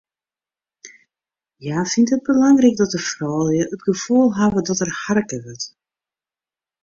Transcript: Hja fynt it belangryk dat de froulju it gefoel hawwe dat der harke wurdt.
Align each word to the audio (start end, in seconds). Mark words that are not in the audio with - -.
Hja 1.63 1.79
fynt 1.91 2.13
it 2.15 2.23
belangryk 2.29 2.75
dat 2.77 2.93
de 2.95 3.01
froulju 3.09 3.63
it 3.75 3.85
gefoel 3.89 4.29
hawwe 4.37 4.61
dat 4.67 4.79
der 4.81 4.91
harke 5.03 5.37
wurdt. 5.43 5.65